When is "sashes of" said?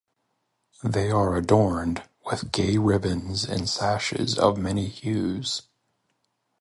3.69-4.57